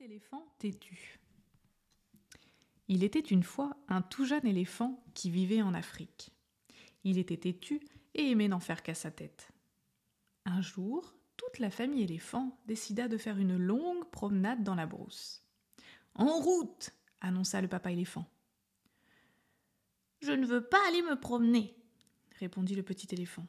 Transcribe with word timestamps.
éléphant 0.00 0.46
têtu. 0.58 1.20
Il 2.88 3.02
était 3.02 3.18
une 3.18 3.42
fois 3.42 3.76
un 3.88 4.02
tout 4.02 4.24
jeune 4.24 4.46
éléphant 4.46 5.02
qui 5.14 5.30
vivait 5.30 5.62
en 5.62 5.74
Afrique. 5.74 6.30
Il 7.04 7.18
était 7.18 7.36
têtu 7.36 7.80
et 8.14 8.30
aimait 8.30 8.48
n'en 8.48 8.60
faire 8.60 8.82
qu'à 8.82 8.94
sa 8.94 9.10
tête. 9.10 9.48
Un 10.44 10.60
jour, 10.60 11.14
toute 11.36 11.58
la 11.58 11.70
famille 11.70 12.02
éléphant 12.02 12.58
décida 12.66 13.08
de 13.08 13.16
faire 13.16 13.38
une 13.38 13.56
longue 13.56 14.08
promenade 14.10 14.62
dans 14.62 14.74
la 14.74 14.86
brousse. 14.86 15.44
En 16.14 16.38
route 16.40 16.90
annonça 17.20 17.60
le 17.60 17.68
papa 17.68 17.90
éléphant. 17.90 18.30
Je 20.20 20.32
ne 20.32 20.46
veux 20.46 20.64
pas 20.64 20.80
aller 20.88 21.02
me 21.02 21.18
promener, 21.18 21.76
répondit 22.38 22.74
le 22.74 22.82
petit 22.82 23.08
éléphant. 23.12 23.46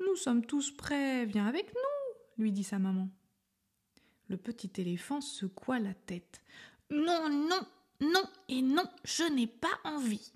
Nous 0.00 0.16
sommes 0.16 0.44
tous 0.44 0.70
prêts, 0.70 1.24
viens 1.26 1.46
avec 1.46 1.72
nous, 1.74 2.42
lui 2.42 2.52
dit 2.52 2.64
sa 2.64 2.78
maman. 2.78 3.08
Le 4.28 4.36
petit 4.36 4.70
éléphant 4.80 5.20
secoua 5.20 5.78
la 5.78 5.94
tête. 5.94 6.40
Non, 6.90 7.28
non, 7.28 7.60
non 8.00 8.24
et 8.48 8.62
non, 8.62 8.84
je 9.04 9.24
n'ai 9.24 9.46
pas 9.46 9.80
envie. 9.84 10.32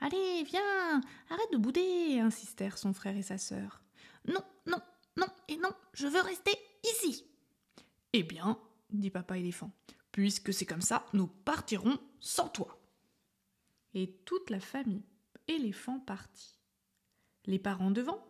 Allez, 0.00 0.44
viens, 0.44 1.00
arrête 1.30 1.52
de 1.52 1.56
bouder, 1.56 2.20
insistèrent 2.20 2.78
son 2.78 2.92
frère 2.92 3.16
et 3.16 3.22
sa 3.22 3.38
sœur. 3.38 3.82
Non, 4.26 4.44
non, 4.66 4.80
non 5.16 5.28
et 5.48 5.56
non, 5.56 5.72
je 5.92 6.06
veux 6.06 6.20
rester 6.20 6.52
ici. 6.84 7.24
Eh 8.12 8.22
bien, 8.22 8.60
dit 8.90 9.10
papa 9.10 9.38
éléphant, 9.38 9.72
puisque 10.12 10.52
c'est 10.52 10.66
comme 10.66 10.82
ça, 10.82 11.06
nous 11.12 11.26
partirons 11.26 11.98
sans 12.20 12.48
toi. 12.48 12.80
Et 13.94 14.12
toute 14.24 14.50
la 14.50 14.60
famille 14.60 15.04
éléphant 15.48 16.00
partit. 16.00 16.58
Les 17.46 17.58
parents 17.58 17.90
devant, 17.90 18.24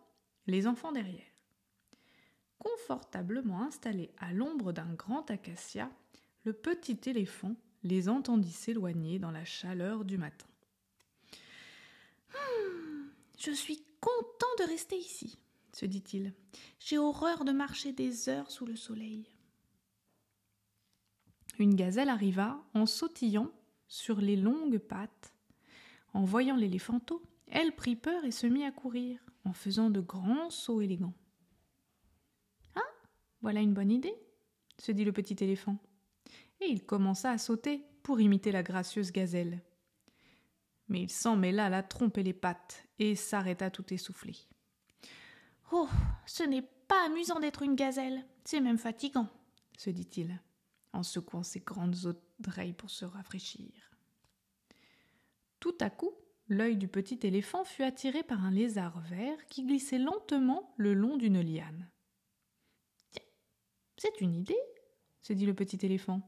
les 0.47 0.67
enfants 0.67 0.91
derrière. 0.91 1.34
Confortablement 2.65 3.61
installé 3.61 4.09
à 4.17 4.33
l'ombre 4.33 4.71
d'un 4.71 4.91
grand 4.93 5.29
acacia, 5.29 5.91
le 6.45 6.53
petit 6.53 6.99
éléphant 7.05 7.55
les 7.83 8.09
entendit 8.09 8.51
s'éloigner 8.51 9.19
dans 9.19 9.29
la 9.29 9.45
chaleur 9.45 10.03
du 10.03 10.17
matin. 10.17 10.47
Hum, 12.33 13.11
je 13.37 13.51
suis 13.51 13.83
content 14.01 14.47
de 14.59 14.63
rester 14.67 14.97
ici, 14.97 15.37
se 15.73 15.85
dit-il. 15.85 16.33
J'ai 16.79 16.97
horreur 16.97 17.45
de 17.45 17.51
marcher 17.51 17.91
des 17.91 18.29
heures 18.29 18.49
sous 18.49 18.65
le 18.65 18.75
soleil. 18.75 19.27
Une 21.59 21.75
gazelle 21.75 22.09
arriva 22.09 22.59
en 22.73 22.87
sautillant 22.87 23.51
sur 23.87 24.19
les 24.19 24.35
longues 24.35 24.79
pattes. 24.79 25.33
En 26.13 26.23
voyant 26.23 26.55
l'éléphanteau, 26.55 27.21
elle 27.47 27.75
prit 27.75 27.95
peur 27.95 28.25
et 28.25 28.31
se 28.31 28.47
mit 28.47 28.65
à 28.65 28.71
courir, 28.71 29.19
en 29.43 29.53
faisant 29.53 29.91
de 29.91 30.01
grands 30.01 30.49
sauts 30.49 30.81
élégants. 30.81 31.13
Voilà 33.45 33.61
une 33.61 33.75
bonne 33.75 33.91
idée, 33.91 34.15
se 34.79 34.91
dit 34.91 35.05
le 35.05 35.11
petit 35.11 35.35
éléphant. 35.43 35.77
Et 36.61 36.65
il 36.65 36.83
commença 36.83 37.29
à 37.29 37.37
sauter 37.37 37.85
pour 38.01 38.19
imiter 38.19 38.51
la 38.51 38.63
gracieuse 38.63 39.11
gazelle. 39.11 39.61
Mais 40.87 41.03
il 41.03 41.11
s'en 41.11 41.35
mêla 41.35 41.69
la 41.69 41.83
trompe 41.83 42.17
et 42.17 42.23
les 42.23 42.33
pattes 42.33 42.87
et 42.97 43.15
s'arrêta 43.15 43.69
tout 43.69 43.93
essoufflé. 43.93 44.35
Oh, 45.71 45.87
ce 46.25 46.41
n'est 46.41 46.67
pas 46.87 47.05
amusant 47.05 47.39
d'être 47.39 47.61
une 47.61 47.75
gazelle, 47.75 48.25
c'est 48.45 48.61
même 48.61 48.79
fatigant, 48.79 49.29
se 49.77 49.91
dit-il, 49.91 50.41
en 50.91 51.03
secouant 51.03 51.43
ses 51.43 51.59
grandes 51.59 52.17
oreilles 52.47 52.73
pour 52.73 52.89
se 52.89 53.05
rafraîchir. 53.05 53.69
Tout 55.59 55.77
à 55.81 55.91
coup, 55.91 56.15
l'œil 56.47 56.77
du 56.77 56.87
petit 56.87 57.19
éléphant 57.21 57.63
fut 57.63 57.83
attiré 57.83 58.23
par 58.23 58.43
un 58.43 58.49
lézard 58.49 59.01
vert 59.01 59.45
qui 59.49 59.67
glissait 59.67 59.99
lentement 59.99 60.73
le 60.77 60.95
long 60.95 61.15
d'une 61.15 61.41
liane. 61.41 61.87
C'est 64.05 64.21
une 64.21 64.35
idée, 64.35 64.61
se 65.23 65.33
dit 65.33 65.47
le 65.47 65.55
petit 65.55 65.83
éléphant. 65.83 66.21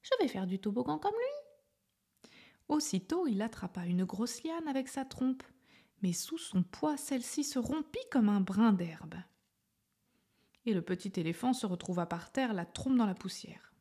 Je 0.00 0.12
vais 0.20 0.28
faire 0.28 0.46
du 0.46 0.60
toboggan 0.60 0.96
comme 0.98 1.14
lui. 1.14 2.30
Aussitôt, 2.68 3.26
il 3.26 3.42
attrapa 3.42 3.84
une 3.84 4.04
grosse 4.04 4.44
liane 4.44 4.68
avec 4.68 4.86
sa 4.86 5.04
trompe, 5.04 5.42
mais 6.02 6.12
sous 6.12 6.38
son 6.38 6.62
poids, 6.62 6.96
celle-ci 6.96 7.42
se 7.42 7.58
rompit 7.58 8.08
comme 8.12 8.28
un 8.28 8.40
brin 8.40 8.72
d'herbe. 8.72 9.16
Et 10.66 10.72
le 10.72 10.82
petit 10.82 11.18
éléphant 11.18 11.52
se 11.52 11.66
retrouva 11.66 12.06
par 12.06 12.30
terre, 12.30 12.54
la 12.54 12.64
trompe 12.64 12.96
dans 12.96 13.06
la 13.06 13.14
poussière. 13.14 13.72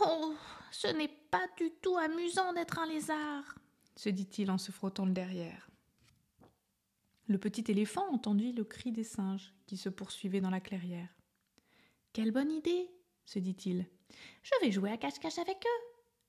Oh, 0.00 0.36
ce 0.70 0.86
n'est 0.86 1.16
pas 1.32 1.48
du 1.56 1.72
tout 1.82 1.96
amusant 1.96 2.52
d'être 2.52 2.78
un 2.78 2.86
lézard, 2.86 3.58
se 3.96 4.10
dit-il 4.10 4.48
en 4.52 4.58
se 4.58 4.70
frottant 4.70 5.06
le 5.06 5.12
derrière. 5.12 5.68
Le 7.26 7.38
petit 7.38 7.64
éléphant 7.68 8.08
entendit 8.12 8.52
le 8.52 8.62
cri 8.62 8.92
des 8.92 9.02
singes 9.02 9.52
qui 9.66 9.76
se 9.76 9.88
poursuivaient 9.88 10.40
dans 10.40 10.50
la 10.50 10.60
clairière. 10.60 11.16
Quelle 12.12 12.30
bonne 12.30 12.50
idée 12.50 12.90
se 13.24 13.38
dit-il. 13.38 13.86
Je 14.42 14.50
vais 14.60 14.70
jouer 14.70 14.90
à 14.90 14.98
cache-cache 14.98 15.38
avec 15.38 15.64
eux. 15.64 15.86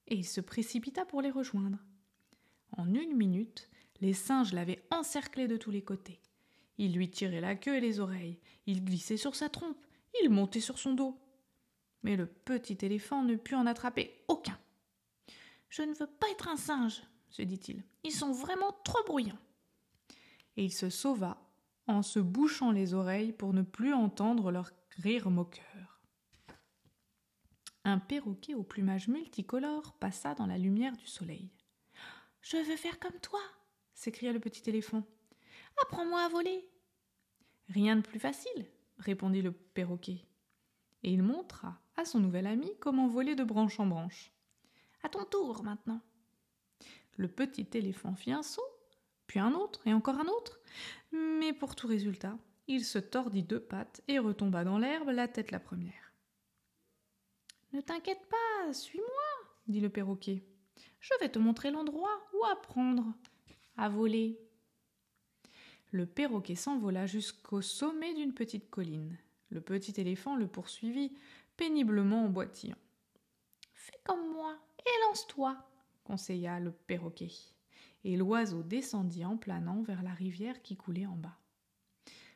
Et 0.07 0.15
il 0.15 0.25
se 0.25 0.41
précipita 0.41 1.05
pour 1.05 1.21
les 1.21 1.31
rejoindre. 1.31 1.77
En 2.77 2.93
une 2.93 3.15
minute, 3.15 3.69
les 4.01 4.13
singes 4.13 4.53
l'avaient 4.53 4.83
encerclé 4.91 5.47
de 5.47 5.57
tous 5.57 5.71
les 5.71 5.83
côtés. 5.83 6.19
Ils 6.77 6.93
lui 6.93 7.09
tiraient 7.09 7.41
la 7.41 7.55
queue 7.55 7.75
et 7.75 7.81
les 7.81 7.99
oreilles, 7.99 8.39
ils 8.65 8.83
glissaient 8.83 9.17
sur 9.17 9.35
sa 9.35 9.49
trompe, 9.49 9.85
ils 10.21 10.29
montaient 10.29 10.59
sur 10.59 10.79
son 10.79 10.93
dos. 10.93 11.19
Mais 12.01 12.15
le 12.15 12.25
petit 12.25 12.77
éléphant 12.81 13.23
ne 13.23 13.35
put 13.35 13.55
en 13.55 13.67
attraper 13.67 14.23
aucun. 14.27 14.57
Je 15.69 15.83
ne 15.83 15.93
veux 15.93 16.07
pas 16.07 16.29
être 16.31 16.47
un 16.47 16.57
singe, 16.57 17.03
se 17.29 17.41
dit-il. 17.41 17.83
Ils 18.03 18.11
sont 18.11 18.31
vraiment 18.31 18.73
trop 18.83 19.03
bruyants. 19.05 19.39
Et 20.57 20.65
il 20.65 20.73
se 20.73 20.89
sauva 20.89 21.37
en 21.87 22.01
se 22.01 22.19
bouchant 22.19 22.71
les 22.71 22.93
oreilles 22.93 23.33
pour 23.33 23.53
ne 23.53 23.61
plus 23.61 23.93
entendre 23.93 24.51
leur 24.51 24.71
rire 24.97 25.29
moqueur. 25.29 25.72
Un 27.85 27.99
perroquet 27.99 28.53
au 28.53 28.63
plumage 28.63 29.09
multicolore 29.09 29.93
passa 29.99 30.33
dans 30.35 30.45
la 30.45 30.57
lumière 30.57 30.95
du 30.95 31.05
soleil. 31.05 31.49
Je 32.41 32.57
veux 32.57 32.77
faire 32.77 32.97
comme 32.99 33.19
toi, 33.19 33.41
s'écria 33.93 34.31
le 34.31 34.39
petit 34.39 34.69
éléphant. 34.69 35.03
Apprends-moi 35.81 36.21
à 36.21 36.29
voler. 36.29 36.69
Rien 37.67 37.97
de 37.97 38.01
plus 38.01 38.19
facile, 38.19 38.65
répondit 38.99 39.41
le 39.41 39.51
perroquet. 39.51 40.25
Et 41.03 41.11
il 41.11 41.23
montra 41.23 41.81
à 41.97 42.05
son 42.05 42.19
nouvel 42.19 42.47
ami 42.47 42.71
comment 42.79 43.07
voler 43.07 43.35
de 43.35 43.43
branche 43.43 43.79
en 43.79 43.85
branche. 43.85 44.31
À 45.03 45.09
ton 45.09 45.25
tour 45.25 45.63
maintenant. 45.63 46.01
Le 47.17 47.27
petit 47.27 47.67
éléphant 47.73 48.15
fit 48.15 48.31
un 48.31 48.43
saut, 48.43 48.61
puis 49.27 49.39
un 49.39 49.53
autre 49.53 49.85
et 49.85 49.93
encore 49.93 50.19
un 50.19 50.27
autre, 50.27 50.59
mais 51.11 51.51
pour 51.51 51.75
tout 51.75 51.87
résultat, 51.87 52.37
il 52.67 52.85
se 52.85 52.97
tordit 52.97 53.43
deux 53.43 53.59
pattes 53.59 54.01
et 54.07 54.19
retomba 54.19 54.63
dans 54.63 54.77
l'herbe, 54.77 55.09
la 55.09 55.27
tête 55.27 55.51
la 55.51 55.59
première. 55.59 56.02
Ne 57.73 57.81
t'inquiète 57.81 58.29
pas, 58.29 58.71
suis-moi, 58.71 59.07
dit 59.67 59.81
le 59.81 59.89
perroquet. 59.89 60.43
Je 60.99 61.09
vais 61.19 61.29
te 61.29 61.39
montrer 61.39 61.71
l'endroit 61.71 62.23
où 62.33 62.45
apprendre 62.45 63.15
à 63.77 63.89
voler. 63.89 64.39
Le 65.89 66.05
perroquet 66.05 66.53
s'envola 66.53 67.07
jusqu'au 67.07 67.61
sommet 67.61 68.13
d'une 68.13 68.35
petite 68.35 68.69
colline. 68.69 69.17
Le 69.49 69.59
petit 69.59 69.99
éléphant 69.99 70.35
le 70.35 70.47
poursuivit 70.47 71.15
péniblement 71.57 72.25
en 72.25 72.29
boitillant. 72.29 72.77
Fais 73.73 73.99
comme 74.03 74.31
moi 74.33 74.55
et 74.85 75.07
lance-toi, 75.07 75.57
conseilla 76.03 76.59
le 76.59 76.71
perroquet. 76.71 77.31
Et 78.03 78.17
l'oiseau 78.17 78.61
descendit 78.61 79.25
en 79.25 79.35
planant 79.35 79.81
vers 79.81 80.03
la 80.03 80.13
rivière 80.13 80.61
qui 80.61 80.77
coulait 80.77 81.07
en 81.07 81.15
bas. 81.15 81.39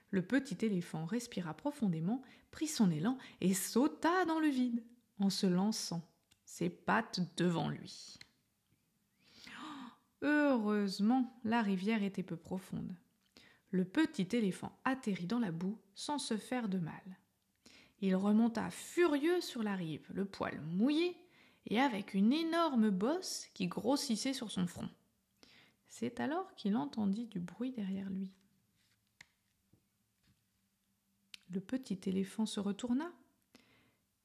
Le 0.10 0.26
petit 0.26 0.66
éléphant 0.66 1.06
respira 1.06 1.54
profondément, 1.54 2.24
prit 2.50 2.68
son 2.68 2.90
élan 2.90 3.20
et 3.40 3.54
sauta 3.54 4.26
dans 4.26 4.40
le 4.40 4.48
vide 4.48 4.84
en 5.20 5.30
se 5.30 5.48
lançant 5.48 6.02
ses 6.46 6.70
pattes 6.70 7.20
devant 7.38 7.70
lui. 7.70 8.18
Heureusement, 10.22 11.40
la 11.44 11.62
rivière 11.62 12.04
était 12.04 12.24
peu 12.24 12.38
profonde. 12.38 12.96
Le 13.70 13.86
petit 13.86 14.28
éléphant 14.36 14.78
atterrit 14.86 15.28
dans 15.28 15.40
la 15.40 15.52
boue 15.52 15.78
sans 15.94 16.18
se 16.18 16.38
faire 16.38 16.70
de 16.70 16.80
mal. 16.80 17.20
Il 18.00 18.16
remonta 18.16 18.70
furieux 18.70 19.42
sur 19.42 19.64
la 19.64 19.76
rive, 19.76 20.08
le 20.14 20.26
poil 20.26 20.62
mouillé 20.62 21.18
et 21.66 21.80
avec 21.80 22.14
une 22.14 22.32
énorme 22.32 22.90
bosse 22.90 23.48
qui 23.54 23.68
grossissait 23.68 24.34
sur 24.34 24.52
son 24.52 24.68
front. 24.68 24.90
C'est 25.88 26.20
alors 26.20 26.54
qu'il 26.56 26.76
entendit 26.76 27.28
du 27.28 27.40
bruit 27.40 27.72
derrière 27.72 28.10
lui. 28.10 28.32
Le 31.50 31.60
petit 31.60 32.00
éléphant 32.06 32.46
se 32.46 32.60
retourna 32.60 33.12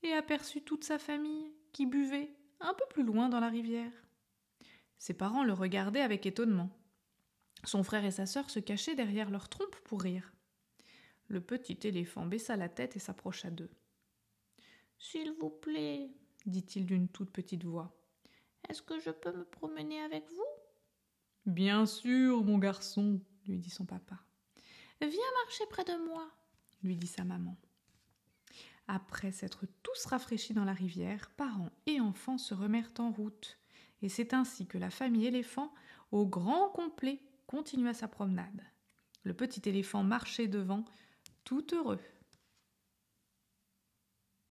et 0.02 0.12
aperçut 0.12 0.62
toute 0.62 0.84
sa 0.84 0.98
famille 0.98 1.52
qui 1.72 1.86
buvait 1.86 2.30
un 2.60 2.74
peu 2.74 2.84
plus 2.90 3.04
loin 3.04 3.28
dans 3.28 3.40
la 3.40 3.48
rivière. 3.48 3.92
Ses 4.98 5.14
parents 5.14 5.44
le 5.44 5.52
regardaient 5.52 6.00
avec 6.00 6.26
étonnement. 6.26 6.70
Son 7.64 7.82
frère 7.82 8.04
et 8.04 8.10
sa 8.10 8.26
sœur 8.26 8.50
se 8.50 8.60
cachaient 8.60 8.94
derrière 8.94 9.30
leur 9.30 9.48
trompe 9.48 9.76
pour 9.84 10.02
rire. 10.02 10.32
Le 11.28 11.40
petit 11.40 11.78
éléphant 11.84 12.26
baissa 12.26 12.56
la 12.56 12.68
tête 12.68 12.96
et 12.96 13.00
s'approcha 13.00 13.50
d'eux. 13.50 13.70
S'il 14.98 15.32
vous 15.32 15.50
plaît, 15.50 16.10
dit-il 16.46 16.86
d'une 16.86 17.08
toute 17.08 17.30
petite 17.30 17.64
voix, 17.64 17.96
est-ce 18.68 18.82
que 18.82 19.00
je 19.00 19.10
peux 19.10 19.32
me 19.32 19.44
promener 19.44 20.00
avec 20.02 20.28
vous 20.30 20.46
Bien 21.46 21.86
sûr, 21.86 22.44
mon 22.44 22.58
garçon, 22.58 23.20
lui 23.46 23.58
dit 23.58 23.70
son 23.70 23.84
papa. 23.84 24.20
Viens 25.00 25.32
marcher 25.44 25.66
près 25.68 25.84
de 25.84 26.06
moi, 26.06 26.30
lui 26.82 26.96
dit 26.96 27.08
sa 27.08 27.24
maman. 27.24 27.56
Après 28.88 29.32
s'être 29.32 29.66
tous 29.82 30.06
rafraîchis 30.06 30.54
dans 30.54 30.64
la 30.64 30.72
rivière, 30.72 31.30
parents 31.36 31.70
et 31.86 32.00
enfants 32.00 32.38
se 32.38 32.54
remirent 32.54 32.92
en 32.98 33.10
route. 33.10 33.58
Et 34.02 34.08
c'est 34.08 34.34
ainsi 34.34 34.66
que 34.66 34.78
la 34.78 34.90
famille 34.90 35.26
éléphant, 35.26 35.72
au 36.10 36.26
grand 36.26 36.68
complet, 36.70 37.20
continua 37.46 37.94
sa 37.94 38.08
promenade. 38.08 38.62
Le 39.24 39.34
petit 39.34 39.68
éléphant 39.68 40.02
marchait 40.02 40.48
devant, 40.48 40.84
tout 41.44 41.66
heureux. 41.72 42.00